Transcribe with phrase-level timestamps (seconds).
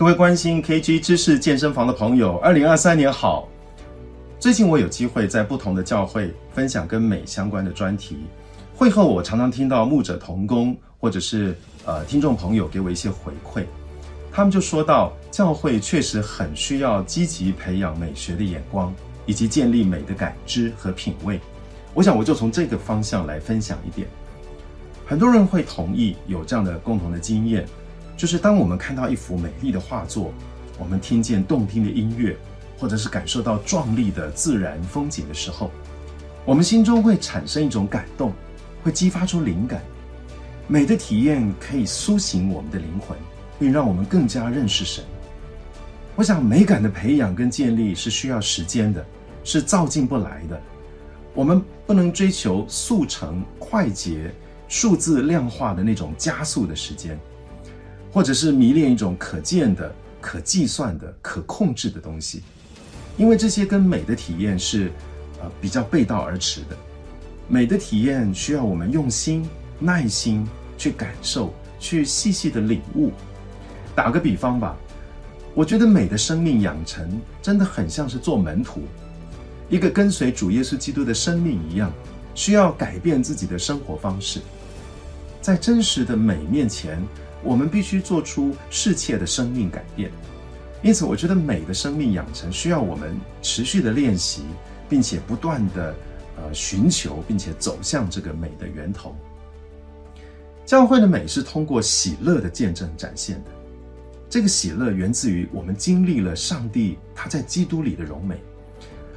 [0.00, 3.46] 各位关心 KG 知识健身房的朋友，二零二三年好。
[4.38, 8.16] 最近我有机会在不同的教会分享跟美相关的专题，
[8.74, 11.54] 会后我常常听到牧者同工或者是
[11.84, 13.62] 呃听众朋友给我一些回馈，
[14.32, 18.90] 他们就说到教会确实很需要积极培养美学的眼光，
[19.26, 21.38] 以及建立美的感知和品味。
[21.92, 24.08] 我想我就从这个方向来分享一点。
[25.04, 27.68] 很多人会同意有这样的共同的经验。
[28.20, 30.30] 就是当我们看到一幅美丽的画作，
[30.78, 32.36] 我们听见动听的音乐，
[32.78, 35.70] 或者是感受到壮丽的自然风景的时候，
[36.44, 38.34] 我们心中会产生一种感动，
[38.82, 39.80] 会激发出灵感。
[40.68, 43.16] 美的体验可以苏醒我们的灵魂，
[43.58, 45.02] 并让我们更加认识神。
[46.14, 49.02] 我想美感的培养跟建立是需要时间的，
[49.44, 50.60] 是造进不来的。
[51.32, 54.30] 我们不能追求速成、快捷、
[54.68, 57.18] 数字量化的那种加速的时间。
[58.12, 62.42] 或者是迷恋一种可见的、可计算的、可控制的东西，
[63.16, 64.90] 因为这些跟美的体验是，
[65.40, 66.76] 呃，比较背道而驰的。
[67.46, 73.12] 美的体验需要我们用心、耐心去感受，去细细的领悟。
[73.94, 74.76] 打个比方吧，
[75.54, 78.82] 我觉得美的生命养成真的很像是做门徒，
[79.68, 81.92] 一个跟随主耶稣基督的生命一样，
[82.34, 84.40] 需要改变自己的生活方式，
[85.40, 87.00] 在真实的美面前。
[87.42, 90.10] 我们必须做出适切的生命改变，
[90.82, 94.42] 因此，我觉得美的生命养成需要我们持续的练习，
[94.88, 95.94] 并且不断的
[96.36, 99.14] 呃寻求，并且走向这个美的源头。
[100.66, 103.50] 教会的美是通过喜乐的见证展现的，
[104.28, 108.36] 这个喜乐源自于我们经历了上帝他在基督里的荣美，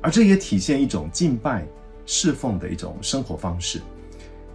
[0.00, 1.66] 而这也体现一种敬拜
[2.06, 3.80] 侍奉的一种生活方式。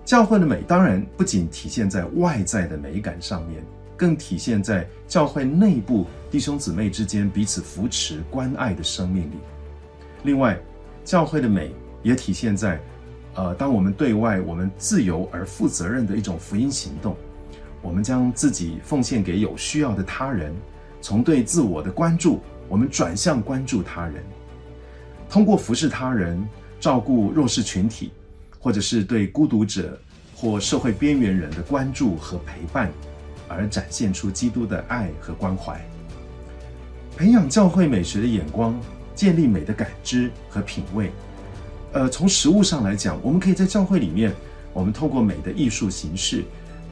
[0.06, 3.64] 教会的美当然不仅体现在外在的美感上面，
[3.98, 9.36] 更体现在教会内部弟兄姊妹之间彼此扶持、关爱的生命里。
[10.22, 10.60] 另外，
[11.04, 12.80] 教会的美也体现在，
[13.34, 17.18] 呃，当我们对外我们自由而负责任的一种福音行动，
[17.82, 20.54] 我们将自己奉献给有需要的他人，
[21.02, 24.24] 从对自我的关注，我们转向关注他人，
[25.28, 26.48] 通过服侍他人、
[26.80, 28.12] 照顾弱势群体。
[28.66, 29.96] 或者是对孤独者
[30.36, 32.92] 或社会边缘人的关注和陪伴，
[33.48, 35.80] 而展现出基督的爱和关怀。
[37.16, 38.76] 培养教会美学的眼光，
[39.14, 41.12] 建立美的感知和品味。
[41.94, 44.34] 呃，从实物上来讲，我们可以在教会里面，
[44.74, 46.44] 我们透过美的艺术形式，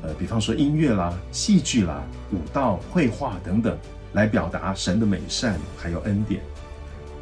[0.03, 3.75] 呃，比方说音乐啦、戏剧啦、舞蹈、绘画等等，
[4.13, 6.39] 来表达神的美善还有恩典。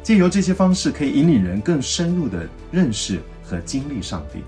[0.02, 3.18] 借由这些方式，可以引领人更深入的认识。
[3.52, 4.42] 和经历上帝，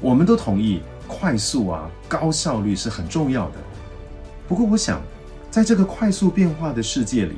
[0.00, 3.58] 我们都同意快速啊、高效率是很重要的。
[4.48, 5.00] 不过，我想，
[5.52, 7.36] 在这个快速变化的世界里，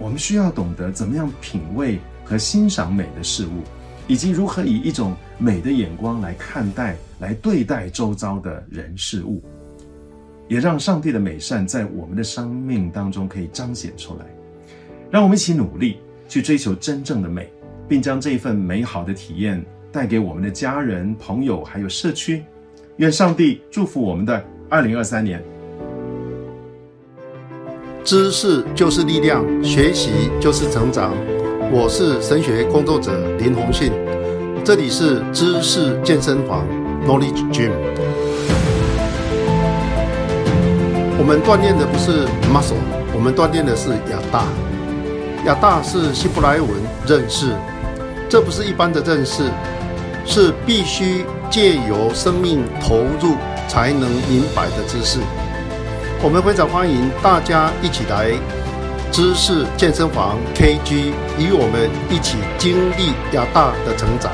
[0.00, 3.62] 我们需要懂得怎么样品味和欣赏美的事物，
[4.08, 9.40] 以及如何以一种美的眼光来看待、来对待周遭的人事物，
[10.48, 14.26] 也让上帝的美善在我们的生命当中可以彰显出来。
[15.08, 17.48] 让我们一起努力去追求真正的美，
[17.88, 19.64] 并将这份美好的体验。
[19.92, 22.44] 带给我们的家人、朋友还有社区，
[22.98, 25.42] 愿上帝祝福我们的二零二三年。
[28.04, 31.12] 知识就是力量，学习就是成长。
[31.72, 33.92] 我是神学工作者林鸿信，
[34.64, 36.64] 这里是知识健身房
[37.04, 37.72] Knowledge Gym。
[41.18, 42.78] 我们锻炼的不是 muscle，
[43.12, 44.46] 我们锻炼的是亚大。
[45.46, 46.68] 亚大是希伯来文
[47.08, 47.52] 认识，
[48.28, 49.42] 这不是一般的认识。
[50.30, 53.34] 是必须借由生命投入
[53.66, 55.18] 才能明白的知识。
[56.22, 58.30] 我们非常欢迎大家一起来
[59.10, 64.30] 知识健身房 KG，与我们一起经历亚大的成长，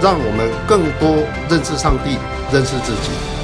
[0.00, 2.16] 让我们更多认识上帝，
[2.50, 3.37] 认识自己。